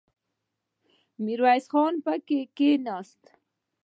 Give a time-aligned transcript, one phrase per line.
[1.23, 3.21] ميرويس خان پکې کېناست.